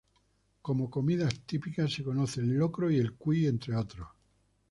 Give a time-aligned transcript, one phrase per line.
[0.63, 4.07] Como comidas típicas se conoce el Locro y el Cuy entre otros.